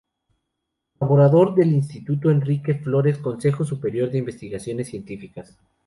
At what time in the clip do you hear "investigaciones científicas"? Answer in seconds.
4.17-5.59